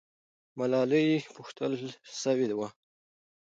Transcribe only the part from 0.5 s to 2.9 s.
ملالۍ پوښتل سوې وه.